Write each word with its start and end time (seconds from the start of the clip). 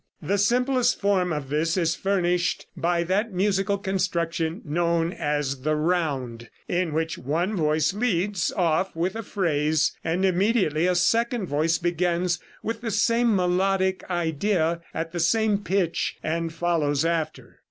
The 0.19 0.39
simplest 0.39 0.99
form 0.99 1.31
of 1.31 1.49
this 1.49 1.77
is 1.77 1.93
furnished 1.93 2.65
by 2.75 3.03
that 3.03 3.31
musical 3.31 3.77
construction 3.77 4.63
known 4.65 5.13
as 5.13 5.55
"round," 5.63 6.49
in 6.67 6.91
which 6.91 7.19
one 7.19 7.55
voice 7.55 7.93
leads 7.93 8.51
off 8.53 8.95
with 8.95 9.15
a 9.15 9.21
phrase, 9.21 9.95
and 10.03 10.25
immediately 10.25 10.87
a 10.87 10.95
second 10.95 11.45
voice 11.45 11.77
begins 11.77 12.39
with 12.63 12.81
the 12.81 12.89
same 12.89 13.35
melodic 13.35 14.03
idea 14.09 14.81
at 14.91 15.11
the 15.11 15.19
same 15.19 15.59
pitch, 15.59 16.15
and 16.23 16.51
follows 16.51 17.05
after. 17.05 17.59